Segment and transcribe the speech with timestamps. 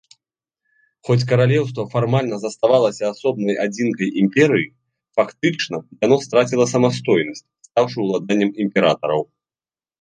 [1.09, 4.67] Хоць каралеўства фармальна заставалася асобнай адзінкай імперыі,
[5.21, 5.77] фактычна
[6.09, 9.21] яно страціла самастойнасць, стаўшы ўладаннем імператараў.